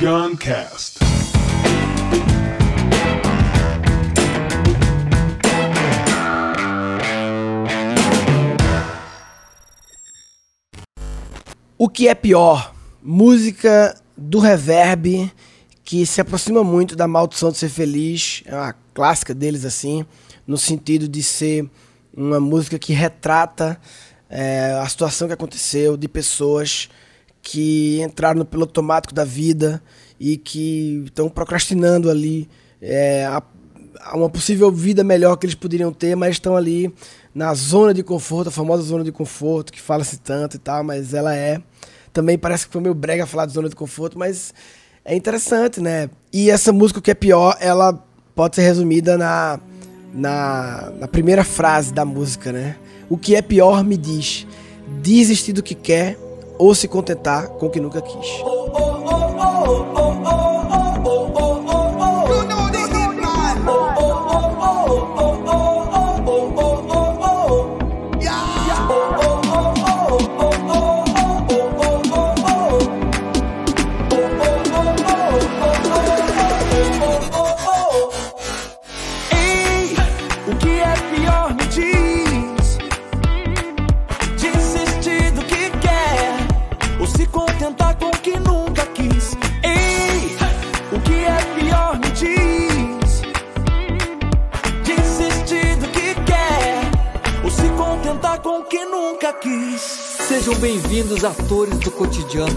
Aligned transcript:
Cotidian 0.00 0.34
Cast. 0.34 0.98
O 11.76 11.88
que 11.88 12.08
é 12.08 12.14
pior? 12.14 12.74
Música 13.02 13.94
do 14.16 14.38
reverb 14.38 15.30
que 15.84 16.06
se 16.06 16.22
aproxima 16.22 16.64
muito 16.64 16.96
da 16.96 17.06
Maldição 17.06 17.50
de 17.50 17.58
Ser 17.58 17.68
Feliz, 17.68 18.42
é 18.46 18.54
uma 18.54 18.74
clássica 18.94 19.34
deles 19.34 19.66
assim, 19.66 20.06
no 20.46 20.56
sentido 20.56 21.06
de 21.06 21.22
ser 21.22 21.68
uma 22.16 22.40
música 22.40 22.78
que 22.78 22.94
retrata 22.94 23.78
é, 24.30 24.78
a 24.80 24.88
situação 24.88 25.28
que 25.28 25.34
aconteceu 25.34 25.98
de 25.98 26.08
pessoas 26.08 26.88
que 27.42 28.00
entraram 28.02 28.38
no 28.38 28.44
piloto 28.44 28.70
automático 28.70 29.14
da 29.14 29.24
vida 29.24 29.82
e 30.18 30.36
que 30.36 31.02
estão 31.06 31.28
procrastinando 31.28 32.10
ali 32.10 32.48
é, 32.80 33.24
a, 33.24 33.42
a 34.00 34.16
uma 34.16 34.28
possível 34.28 34.70
vida 34.70 35.02
melhor 35.02 35.36
que 35.36 35.46
eles 35.46 35.54
poderiam 35.54 35.92
ter, 35.92 36.14
mas 36.14 36.32
estão 36.32 36.56
ali 36.56 36.92
na 37.34 37.54
zona 37.54 37.94
de 37.94 38.02
conforto, 38.02 38.48
a 38.48 38.50
famosa 38.52 38.82
zona 38.82 39.04
de 39.04 39.12
conforto, 39.12 39.72
que 39.72 39.80
fala-se 39.80 40.18
tanto 40.18 40.56
e 40.56 40.58
tal, 40.58 40.84
mas 40.84 41.14
ela 41.14 41.34
é. 41.34 41.60
Também 42.12 42.36
parece 42.36 42.66
que 42.66 42.72
foi 42.72 42.82
meio 42.82 42.94
brega 42.94 43.26
falar 43.26 43.46
de 43.46 43.52
zona 43.52 43.68
de 43.68 43.76
conforto, 43.76 44.18
mas 44.18 44.52
é 45.04 45.14
interessante, 45.14 45.80
né? 45.80 46.10
E 46.32 46.50
essa 46.50 46.72
música, 46.72 46.98
o 46.98 47.02
que 47.02 47.10
é 47.10 47.14
pior, 47.14 47.56
ela 47.60 48.04
pode 48.34 48.56
ser 48.56 48.62
resumida 48.62 49.16
na, 49.16 49.60
na, 50.12 50.92
na 50.98 51.08
primeira 51.08 51.44
frase 51.44 51.92
da 51.92 52.04
música, 52.04 52.52
né? 52.52 52.76
O 53.08 53.16
que 53.16 53.34
é 53.34 53.42
pior 53.42 53.84
me 53.84 53.96
diz, 53.96 54.46
desistir 55.00 55.52
do 55.52 55.62
que 55.62 55.74
quer 55.74 56.18
ou 56.60 56.74
se 56.74 56.86
contentar 56.86 57.48
com 57.48 57.66
o 57.66 57.70
que 57.70 57.80
nunca 57.80 58.02
quis. 58.02 58.59
Sejam 100.30 100.54
bem-vindos, 100.54 101.24
atores 101.24 101.76
do 101.80 101.90
cotidiano. 101.90 102.54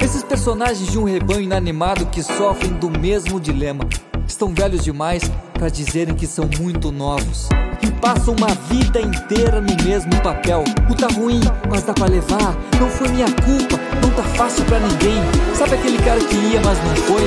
Esses 0.00 0.22
personagens 0.22 0.88
de 0.88 0.96
um 0.96 1.02
rebanho 1.02 1.40
inanimado 1.40 2.06
que 2.06 2.22
sofrem 2.22 2.72
do 2.74 2.88
mesmo 2.88 3.40
dilema. 3.40 3.84
Estão 4.24 4.54
velhos 4.54 4.84
demais 4.84 5.24
para 5.52 5.68
dizerem 5.68 6.14
que 6.14 6.28
são 6.28 6.48
muito 6.60 6.92
novos. 6.92 7.48
E 7.82 7.90
passam 8.00 8.36
uma 8.36 8.54
vida 8.70 9.00
inteira 9.00 9.60
no 9.60 9.74
mesmo 9.82 10.12
papel. 10.22 10.62
O 10.88 10.94
tá 10.94 11.08
ruim, 11.08 11.40
mas 11.68 11.82
dá 11.82 11.92
pra 11.92 12.06
levar. 12.06 12.56
Não 12.78 12.88
foi 12.88 13.08
minha 13.08 13.26
culpa, 13.26 13.80
não 14.00 14.10
tá 14.12 14.22
fácil 14.36 14.64
pra 14.66 14.78
ninguém. 14.78 15.20
Sabe 15.56 15.74
aquele 15.74 15.98
cara 15.98 16.20
que 16.20 16.36
ia, 16.36 16.60
mas 16.60 16.78
não 16.84 16.94
foi? 16.94 17.22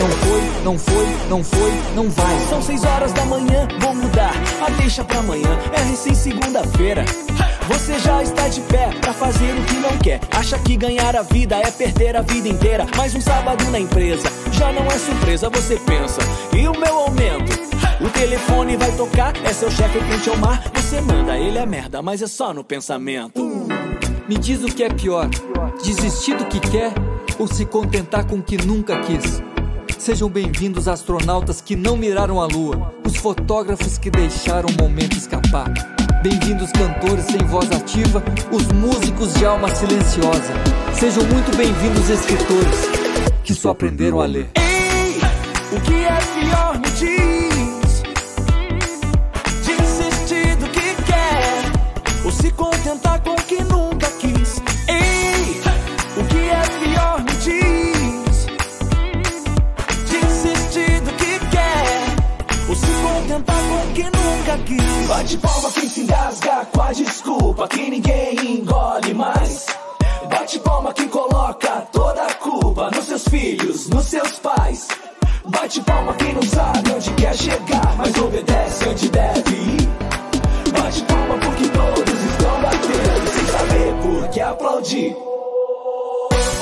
Não 0.00 0.10
foi, 0.10 0.64
não 0.64 0.76
foi, 0.76 1.28
não 1.28 1.44
foi, 1.44 1.72
não 1.94 2.10
vai. 2.10 2.40
São 2.48 2.60
seis 2.60 2.82
horas 2.82 3.12
da 3.12 3.24
manhã, 3.26 3.68
vou 3.78 3.94
mudar 3.94 4.32
a 4.60 4.70
deixa 4.70 5.04
pra 5.04 5.20
amanhã. 5.20 5.56
É 5.72 5.82
recém 5.84 6.16
segunda-feira. 6.16 7.04
Você 7.68 7.98
já 7.98 8.22
está 8.22 8.46
de 8.46 8.60
pé 8.60 8.90
pra 9.00 9.12
fazer 9.12 9.52
o 9.52 9.64
que 9.64 9.74
não 9.74 9.98
quer. 9.98 10.20
Acha 10.30 10.56
que 10.56 10.76
ganhar 10.76 11.16
a 11.16 11.22
vida 11.22 11.56
é 11.56 11.68
perder 11.68 12.16
a 12.16 12.22
vida 12.22 12.48
inteira. 12.48 12.86
Mais 12.96 13.12
um 13.12 13.20
sábado 13.20 13.64
na 13.72 13.80
empresa, 13.80 14.28
já 14.52 14.72
não 14.72 14.86
é 14.86 14.96
surpresa, 14.96 15.50
você 15.50 15.76
pensa. 15.80 16.20
E 16.56 16.68
o 16.68 16.78
meu 16.78 16.96
aumento? 16.96 17.52
O 18.00 18.08
telefone 18.10 18.76
vai 18.76 18.92
tocar, 18.92 19.34
é 19.44 19.52
seu 19.52 19.68
chefe 19.68 19.98
frente 19.98 20.28
ao 20.28 20.36
mar. 20.36 20.62
Você 20.74 21.00
manda, 21.00 21.36
ele 21.36 21.58
é 21.58 21.66
merda, 21.66 22.00
mas 22.00 22.22
é 22.22 22.28
só 22.28 22.54
no 22.54 22.62
pensamento. 22.62 23.42
Me 24.28 24.38
diz 24.38 24.62
o 24.62 24.66
que 24.66 24.84
é 24.84 24.88
pior: 24.88 25.28
desistir 25.82 26.36
do 26.36 26.44
que 26.46 26.60
quer 26.60 26.92
ou 27.36 27.48
se 27.48 27.66
contentar 27.66 28.26
com 28.26 28.36
o 28.36 28.42
que 28.42 28.56
nunca 28.64 29.00
quis? 29.00 29.42
Sejam 29.98 30.28
bem-vindos, 30.28 30.86
astronautas 30.86 31.60
que 31.60 31.74
não 31.74 31.96
miraram 31.96 32.40
a 32.40 32.46
lua, 32.46 32.94
os 33.04 33.16
fotógrafos 33.16 33.98
que 33.98 34.08
deixaram 34.08 34.68
o 34.68 34.82
momento 34.82 35.16
escapar. 35.16 35.95
Bem-vindos, 36.22 36.70
cantores 36.72 37.24
sem 37.26 37.38
voz 37.46 37.70
ativa, 37.70 38.22
os 38.50 38.66
músicos 38.72 39.34
de 39.34 39.44
alma 39.44 39.68
silenciosa. 39.74 40.52
Sejam 40.94 41.22
muito 41.24 41.56
bem-vindos, 41.56 42.08
escritores 42.08 43.06
que 43.44 43.54
só 43.54 43.70
aprenderam 43.70 44.20
a 44.20 44.26
ler. 44.26 44.50
Ei, 44.56 45.20
o 45.76 45.80
que 45.82 45.94
é 45.94 46.25
nunca 64.10 64.58
quis 64.64 65.06
Bate 65.08 65.36
palma 65.38 65.70
quem 65.72 65.88
se 65.88 66.00
engasga 66.00 66.66
com 66.72 66.82
a 66.82 66.92
desculpa 66.92 67.68
Que 67.68 67.90
ninguém 67.90 68.58
engole 68.58 69.14
mais 69.14 69.66
Bate 70.30 70.58
palma 70.58 70.92
quem 70.92 71.08
coloca 71.08 71.86
toda 71.92 72.22
a 72.24 72.34
culpa 72.34 72.90
nos 72.90 73.04
seus 73.04 73.24
filhos, 73.24 73.88
nos 73.88 74.06
seus 74.06 74.38
pais. 74.38 74.88
Bate 75.44 75.80
palma 75.82 76.14
quem 76.14 76.32
não 76.34 76.42
sabe 76.42 76.92
onde 76.94 77.10
quer 77.12 77.34
chegar, 77.34 77.96
mas 77.96 78.16
obedece 78.16 78.88
onde 78.88 79.08
deve 79.08 79.54
ir. 79.54 79.88
Bate 80.72 81.02
palma 81.02 81.38
porque 81.38 81.68
todos 81.68 82.20
estão 82.22 82.60
batendo 82.60 83.28
sem 83.32 83.46
saber 83.46 83.94
por 84.02 84.28
que 84.28 84.40
aplaudir. 84.40 85.16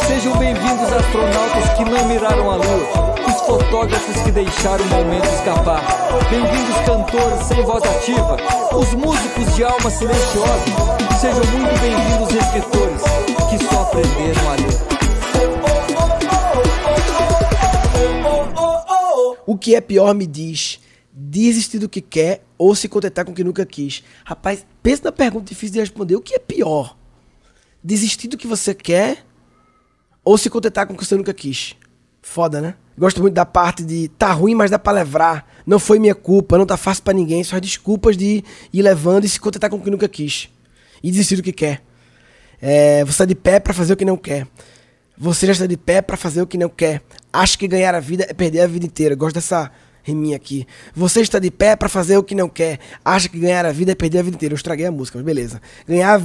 Sejam 0.06 0.36
bem-vindos, 0.36 0.92
astronautas 0.92 1.70
que 1.76 1.84
não 1.84 2.04
miraram 2.06 2.50
a 2.50 2.56
lua, 2.56 3.14
fotógrafos 3.54 4.20
que 4.22 4.32
deixaram 4.32 4.84
o 4.84 4.88
momento 4.88 5.26
escapar. 5.26 5.80
Bem-vindos, 6.28 6.74
cantores 6.84 7.46
sem 7.46 7.62
voz 7.62 7.84
ativa, 7.84 8.36
os 8.76 8.92
músicos 8.94 9.54
de 9.54 9.62
alma 9.62 9.90
silenciosa. 9.90 10.64
Sejam 11.20 11.44
muito 11.52 11.80
bem-vindos, 11.80 12.34
escritores 12.34 13.00
que 13.48 13.64
só 13.64 13.82
aprenderam 13.82 14.50
a 14.50 14.54
ler. 14.56 14.74
O 19.46 19.56
que 19.56 19.76
é 19.76 19.80
pior 19.80 20.12
me 20.14 20.26
diz, 20.26 20.80
desistir 21.12 21.78
do 21.78 21.88
que 21.88 22.00
quer 22.00 22.44
ou 22.58 22.74
se 22.74 22.88
contentar 22.88 23.24
com 23.24 23.30
o 23.30 23.34
que 23.34 23.44
nunca 23.44 23.64
quis. 23.64 24.02
Rapaz, 24.24 24.66
pensa 24.82 25.04
na 25.04 25.12
pergunta 25.12 25.44
difícil 25.44 25.74
de 25.74 25.80
responder. 25.80 26.16
O 26.16 26.20
que 26.20 26.34
é 26.34 26.40
pior? 26.40 26.96
Desistir 27.84 28.26
do 28.26 28.36
que 28.36 28.48
você 28.48 28.74
quer 28.74 29.24
ou 30.24 30.36
se 30.36 30.50
contentar 30.50 30.88
com 30.88 30.94
o 30.94 30.96
que 30.96 31.04
você 31.04 31.14
nunca 31.14 31.32
quis? 31.32 31.76
Foda, 32.24 32.58
né? 32.58 32.74
Gosto 32.96 33.20
muito 33.20 33.34
da 33.34 33.44
parte 33.44 33.84
de 33.84 34.08
tá 34.08 34.32
ruim, 34.32 34.54
mas 34.54 34.70
dá 34.70 34.78
pra 34.78 34.94
levar. 34.94 35.46
Não 35.66 35.78
foi 35.78 35.98
minha 35.98 36.14
culpa, 36.14 36.56
não 36.56 36.64
tá 36.64 36.76
fácil 36.76 37.02
para 37.04 37.12
ninguém. 37.12 37.44
Só 37.44 37.56
as 37.56 37.60
desculpas 37.62 38.16
de 38.16 38.42
ir 38.72 38.82
levando 38.82 39.24
e 39.24 39.28
se 39.28 39.38
contentar 39.38 39.68
com 39.68 39.76
o 39.76 39.80
que 39.80 39.90
nunca 39.90 40.08
quis. 40.08 40.48
E 41.02 41.10
desistir 41.10 41.36
do 41.36 41.42
que 41.42 41.52
quer. 41.52 41.82
É, 42.62 43.04
você 43.04 43.10
está 43.10 43.24
de 43.26 43.34
pé 43.34 43.60
para 43.60 43.74
fazer 43.74 43.92
o 43.92 43.96
que 43.96 44.06
não 44.06 44.16
quer. 44.16 44.46
Você 45.18 45.46
já 45.46 45.52
está 45.52 45.66
de 45.66 45.76
pé 45.76 46.00
para 46.00 46.16
fazer 46.16 46.40
o 46.40 46.46
que 46.46 46.56
não 46.56 46.70
quer. 46.70 47.02
Acha 47.30 47.58
que 47.58 47.68
ganhar 47.68 47.94
a 47.94 48.00
vida 48.00 48.26
é 48.26 48.32
perder 48.32 48.62
a 48.62 48.66
vida 48.66 48.86
inteira. 48.86 49.14
Gosto 49.14 49.34
dessa 49.34 49.70
riminha 50.02 50.36
aqui. 50.36 50.66
Você 50.94 51.20
está 51.20 51.38
de 51.38 51.50
pé 51.50 51.76
para 51.76 51.90
fazer 51.90 52.16
o 52.16 52.22
que 52.22 52.34
não 52.34 52.48
quer. 52.48 52.78
Acha 53.04 53.28
que 53.28 53.38
ganhar 53.38 53.66
a 53.66 53.70
vida 53.70 53.92
é 53.92 53.94
perder 53.94 54.20
a 54.20 54.22
vida 54.22 54.36
inteira. 54.36 54.54
Eu 54.54 54.56
estraguei 54.56 54.86
a 54.86 54.90
música, 54.90 55.18
mas 55.18 55.26
beleza. 55.26 55.60
Ganhar 55.86 56.18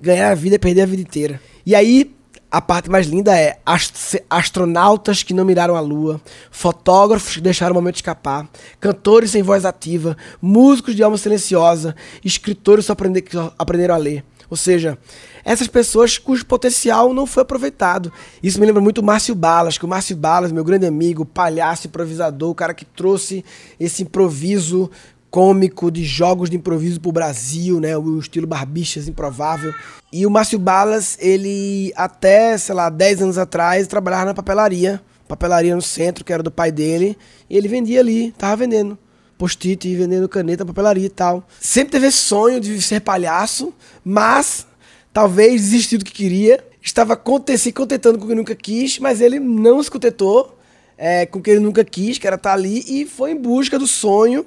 ganhar 0.00 0.30
a 0.30 0.34
vida 0.34 0.56
é 0.56 0.58
perder 0.58 0.80
a 0.80 0.86
vida 0.86 1.02
inteira. 1.02 1.40
E 1.66 1.74
aí, 1.74 2.14
a 2.52 2.60
parte 2.60 2.90
mais 2.90 3.06
linda 3.06 3.34
é 3.34 3.58
ast 3.64 4.22
astronautas 4.28 5.22
que 5.22 5.32
não 5.32 5.42
miraram 5.42 5.74
a 5.74 5.80
lua, 5.80 6.20
fotógrafos 6.50 7.36
que 7.36 7.40
deixaram 7.40 7.72
o 7.72 7.74
momento 7.74 7.96
escapar, 7.96 8.46
cantores 8.78 9.30
sem 9.30 9.42
voz 9.42 9.64
ativa, 9.64 10.14
músicos 10.40 10.94
de 10.94 11.02
alma 11.02 11.16
silenciosa, 11.16 11.96
escritores 12.22 12.84
só 12.84 12.92
aprender, 12.92 13.22
que 13.22 13.32
só 13.32 13.54
aprenderam 13.58 13.94
a 13.94 13.98
ler. 13.98 14.22
Ou 14.50 14.56
seja, 14.56 14.98
essas 15.42 15.66
pessoas 15.66 16.18
cujo 16.18 16.44
potencial 16.44 17.14
não 17.14 17.26
foi 17.26 17.42
aproveitado. 17.42 18.12
Isso 18.42 18.60
me 18.60 18.66
lembra 18.66 18.82
muito 18.82 18.98
o 18.98 19.02
Márcio 19.02 19.34
Balas, 19.34 19.78
que 19.78 19.86
o 19.86 19.88
Márcio 19.88 20.14
Balas, 20.14 20.52
meu 20.52 20.62
grande 20.62 20.84
amigo, 20.84 21.24
palhaço, 21.24 21.86
improvisador, 21.86 22.50
o 22.50 22.54
cara 22.54 22.74
que 22.74 22.84
trouxe 22.84 23.42
esse 23.80 24.02
improviso 24.02 24.90
cômico 25.32 25.90
de 25.90 26.04
jogos 26.04 26.50
de 26.50 26.56
improviso 26.58 27.00
pro 27.00 27.10
Brasil, 27.10 27.80
né? 27.80 27.96
O 27.96 28.18
estilo 28.18 28.46
Barbichas 28.46 29.08
improvável. 29.08 29.74
E 30.12 30.26
o 30.26 30.30
Márcio 30.30 30.58
Balas, 30.58 31.16
ele 31.18 31.90
até, 31.96 32.58
sei 32.58 32.74
lá, 32.74 32.90
10 32.90 33.22
anos 33.22 33.38
atrás 33.38 33.86
trabalhava 33.86 34.26
na 34.26 34.34
papelaria, 34.34 35.00
papelaria 35.26 35.74
no 35.74 35.80
centro, 35.80 36.22
que 36.22 36.34
era 36.34 36.42
do 36.42 36.50
pai 36.50 36.70
dele, 36.70 37.16
e 37.48 37.56
ele 37.56 37.66
vendia 37.66 38.00
ali, 38.00 38.30
tava 38.32 38.56
vendendo 38.56 38.98
post-it, 39.38 39.96
vendendo 39.96 40.28
caneta, 40.28 40.66
papelaria 40.66 41.06
e 41.06 41.08
tal. 41.08 41.42
Sempre 41.58 41.92
teve 41.92 42.10
sonho 42.10 42.60
de 42.60 42.82
ser 42.82 43.00
palhaço, 43.00 43.72
mas 44.04 44.66
talvez 45.14 45.62
desistiu 45.62 45.98
do 45.98 46.04
que 46.04 46.12
queria. 46.12 46.62
Estava 46.82 47.18
se 47.56 47.72
contentando 47.72 48.18
com 48.18 48.26
o 48.26 48.28
que 48.28 48.34
nunca 48.34 48.54
quis, 48.54 48.98
mas 48.98 49.22
ele 49.22 49.40
não 49.40 49.82
se 49.82 49.90
contentou 49.90 50.58
é, 50.98 51.24
com 51.24 51.38
o 51.38 51.42
que 51.42 51.52
ele 51.52 51.60
nunca 51.60 51.82
quis, 51.82 52.18
que 52.18 52.26
era 52.26 52.36
estar 52.36 52.52
ali, 52.52 52.84
e 52.86 53.06
foi 53.06 53.30
em 53.30 53.36
busca 53.36 53.78
do 53.78 53.86
sonho. 53.86 54.44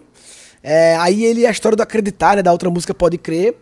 É, 0.68 0.96
aí 0.96 1.24
ele, 1.24 1.46
a 1.46 1.52
história 1.52 1.76
do 1.76 1.84
acreditar, 1.84 2.38
né, 2.38 2.42
da 2.42 2.52
outra 2.52 2.72
música 2.72 2.92
Pode 2.92 3.20
Crer. 3.20 3.54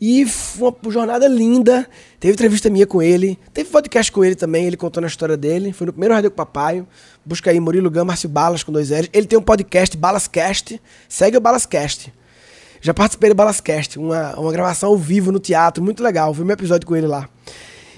E 0.00 0.26
foi 0.26 0.74
uma 0.82 0.92
jornada 0.92 1.28
linda. 1.28 1.86
Teve 2.18 2.32
entrevista 2.34 2.68
minha 2.68 2.88
com 2.88 3.00
ele. 3.00 3.38
Teve 3.54 3.70
podcast 3.70 4.10
com 4.10 4.24
ele 4.24 4.34
também, 4.34 4.66
ele 4.66 4.76
contando 4.76 5.04
a 5.04 5.06
história 5.06 5.36
dele. 5.36 5.72
Foi 5.72 5.86
no 5.86 5.92
primeiro 5.92 6.12
Rádio 6.12 6.30
com 6.30 6.36
Papaio. 6.36 6.88
Busca 7.24 7.52
aí 7.52 7.60
Murilo 7.60 7.88
Gama, 7.88 8.06
Márcio 8.06 8.28
Balas 8.28 8.64
com 8.64 8.72
dois 8.72 8.90
L's. 8.90 9.08
Ele 9.12 9.26
tem 9.26 9.38
um 9.38 9.42
podcast, 9.42 9.96
Balascast. 9.96 10.82
Segue 11.08 11.36
o 11.36 11.40
Balascast. 11.40 12.12
Já 12.80 12.92
participei 12.92 13.28
do 13.28 13.36
Balascast, 13.36 13.98
uma, 13.98 14.34
uma 14.36 14.50
gravação 14.50 14.88
ao 14.88 14.96
vivo 14.96 15.30
no 15.30 15.38
teatro, 15.38 15.84
muito 15.84 16.02
legal. 16.02 16.32
Vi 16.32 16.42
meu 16.42 16.54
episódio 16.54 16.86
com 16.86 16.96
ele 16.96 17.06
lá. 17.06 17.28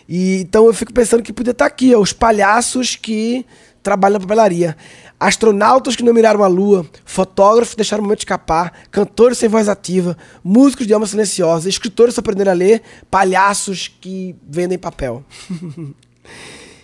E, 0.09 0.41
então 0.41 0.67
eu 0.67 0.75
fico 0.75 0.93
pensando 0.93 1.23
que 1.23 1.33
podia 1.33 1.53
estar 1.53 1.67
aqui, 1.67 1.95
ó, 1.95 2.01
os 2.01 2.13
palhaços 2.13 2.97
que 2.97 3.47
trabalham 3.83 4.15
na 4.15 4.21
papelaria. 4.21 4.77
Astronautas 5.19 5.95
que 5.95 6.03
não 6.03 6.13
miraram 6.13 6.43
a 6.43 6.49
lua, 6.49 6.87
fotógrafos 7.05 7.71
que 7.71 7.77
deixaram 7.77 8.03
o 8.03 8.05
momento 8.05 8.21
escapar, 8.21 8.73
cantores 8.91 9.39
sem 9.39 9.49
voz 9.49 9.69
ativa, 9.69 10.17
músicos 10.43 10.87
de 10.87 10.95
alma 10.95 11.07
silenciosa, 11.07 11.69
escritores 11.69 12.15
que 12.15 12.21
aprenderam 12.21 12.53
a 12.53 12.55
ler, 12.55 12.83
palhaços 13.11 13.89
que 13.89 14.35
vendem 14.49 14.79
papel. 14.79 15.25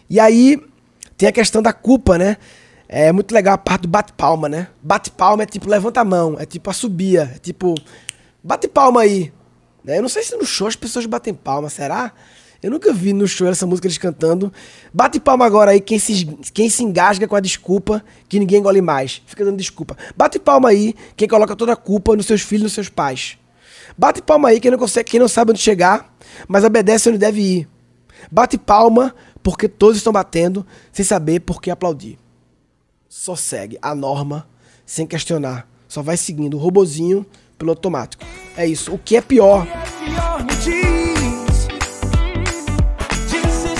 e 0.08 0.20
aí 0.20 0.62
tem 1.16 1.28
a 1.28 1.32
questão 1.32 1.60
da 1.60 1.72
culpa, 1.72 2.16
né? 2.16 2.36
É 2.88 3.12
muito 3.12 3.32
legal 3.34 3.54
a 3.54 3.58
parte 3.58 3.82
do 3.82 3.88
bate-palma, 3.88 4.48
né? 4.48 4.68
Bate-palma 4.82 5.42
é 5.42 5.46
tipo 5.46 5.68
levanta 5.68 6.00
a 6.00 6.04
mão, 6.04 6.36
é 6.38 6.46
tipo 6.46 6.70
assobia, 6.70 7.32
é 7.34 7.38
tipo 7.38 7.74
bate 8.42 8.68
palma 8.68 9.02
aí. 9.02 9.32
Eu 9.84 10.02
não 10.02 10.08
sei 10.08 10.22
se 10.22 10.36
no 10.36 10.44
show 10.44 10.66
as 10.66 10.76
pessoas 10.76 11.06
batem 11.06 11.34
palma, 11.34 11.68
será? 11.68 12.12
Eu 12.60 12.72
nunca 12.72 12.92
vi 12.92 13.12
no 13.12 13.26
show 13.26 13.46
essa 13.46 13.66
música 13.66 13.86
eles 13.86 13.98
cantando. 13.98 14.52
Bate 14.92 15.20
palma 15.20 15.46
agora 15.46 15.70
aí 15.70 15.80
quem 15.80 15.98
se, 15.98 16.26
quem 16.52 16.68
se 16.68 16.82
engasga 16.82 17.28
com 17.28 17.36
a 17.36 17.40
desculpa 17.40 18.04
que 18.28 18.38
ninguém 18.38 18.58
engole 18.58 18.80
mais. 18.80 19.22
Fica 19.26 19.44
dando 19.44 19.56
desculpa. 19.56 19.96
Bate 20.16 20.40
palma 20.40 20.70
aí 20.70 20.94
quem 21.16 21.28
coloca 21.28 21.54
toda 21.54 21.72
a 21.72 21.76
culpa 21.76 22.16
nos 22.16 22.26
seus 22.26 22.42
filhos, 22.42 22.64
nos 22.64 22.72
seus 22.72 22.88
pais. 22.88 23.38
Bate 23.96 24.20
palma 24.20 24.48
aí 24.48 24.60
quem 24.60 24.72
não 24.72 24.78
consegue, 24.78 25.10
quem 25.10 25.20
não 25.20 25.28
sabe 25.28 25.52
onde 25.52 25.60
chegar, 25.60 26.12
mas 26.48 26.64
obedece 26.64 27.08
onde 27.08 27.18
deve 27.18 27.40
ir. 27.40 27.68
Bate 28.30 28.58
palma 28.58 29.14
porque 29.40 29.68
todos 29.68 29.96
estão 29.96 30.12
batendo 30.12 30.66
sem 30.92 31.04
saber 31.04 31.40
por 31.40 31.62
que 31.62 31.70
aplaudir. 31.70 32.18
Só 33.08 33.36
segue 33.36 33.78
a 33.80 33.94
norma 33.94 34.48
sem 34.84 35.06
questionar. 35.06 35.68
Só 35.86 36.02
vai 36.02 36.16
seguindo 36.16 36.54
o 36.54 36.60
robozinho 36.60 37.24
pelo 37.56 37.70
automático. 37.70 38.24
É 38.56 38.66
isso. 38.66 38.92
O 38.92 38.98
que 38.98 39.16
é 39.16 39.20
pior? 39.20 39.62
O 39.62 39.66
que 39.66 39.70
é 39.70 39.76
pior 39.76 39.87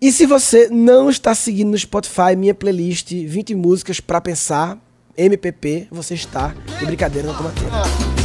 E 0.01 0.11
se 0.11 0.25
você 0.25 0.67
não 0.69 1.09
está 1.09 1.33
seguindo 1.33 1.71
no 1.71 1.77
Spotify 1.77 2.35
minha 2.35 2.53
playlist 2.53 3.11
20 3.11 3.55
músicas 3.55 3.99
para 3.99 4.19
pensar, 4.19 4.77
MPP, 5.17 5.87
você 5.91 6.15
está 6.15 6.53
de 6.79 6.85
brincadeira 6.85 7.29
na 7.29 7.37
tomateira. 7.37 7.71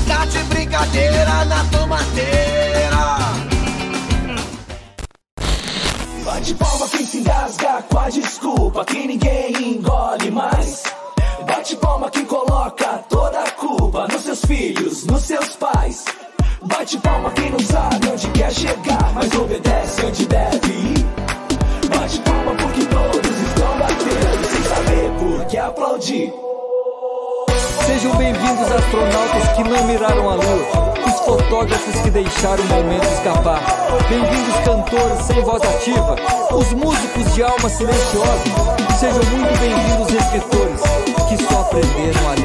Tá 0.09 0.25
de 0.25 0.39
brincadeira 0.45 1.45
na 1.45 1.65
tomateira. 1.67 2.51
Bate 6.25 6.55
palma 6.55 6.89
quem 6.89 7.07
se 7.07 7.19
engasga 7.19 7.83
com 7.83 7.99
a 7.99 8.11
desculpa 8.11 8.85
que 8.85 9.07
ninguém 9.07 9.77
engole 9.77 10.31
mais. 10.31 10.83
Bate 11.47 11.77
palma 11.77 12.11
quem 12.11 12.25
coloca 12.25 13.05
toda 13.09 13.41
a 13.43 13.51
culpa 13.53 14.09
nos 14.09 14.23
seus 14.23 14.41
filhos, 14.45 15.07
nos 15.07 15.23
seus 15.23 15.57
pais. 15.57 16.05
Bate 16.81 16.97
palma 16.97 17.31
quem 17.33 17.51
não 17.51 17.61
sabe 17.61 18.09
onde 18.11 18.27
quer 18.29 18.51
chegar, 18.51 19.13
mas 19.13 19.31
obedece 19.35 20.03
onde 20.03 20.25
deve 20.25 20.73
ir. 20.73 21.07
Bate 21.91 22.19
palma 22.21 22.55
porque 22.55 22.87
todos 22.87 23.39
estão 23.39 23.79
batendo, 23.79 24.49
sem 24.49 24.63
saber 24.63 25.11
por 25.19 25.45
que 25.45 25.59
aplaudir. 25.59 26.33
Sejam 27.85 28.17
bem-vindos 28.17 28.73
astronautas 28.73 29.49
que 29.57 29.63
não 29.63 29.85
miraram 29.85 30.31
a 30.31 30.35
lua, 30.37 30.95
os 31.07 31.21
fotógrafos 31.21 32.01
que 32.01 32.11
deixaram 32.11 32.65
o 32.65 32.69
momento 32.69 33.05
escapar. 33.13 33.61
Bem-vindos 34.09 34.57
cantores 34.65 35.27
sem 35.27 35.43
voz 35.43 35.63
ativa, 35.63 36.17
os 36.51 36.73
músicos 36.73 37.35
de 37.35 37.43
alma 37.43 37.69
silenciosa. 37.69 38.43
Sejam 38.99 39.23
muito 39.31 39.59
bem-vindos 39.61 40.15
escritores 40.15 40.81
que 41.29 41.45
só 41.45 41.61
aprenderam 41.61 42.31
a. 42.31 42.40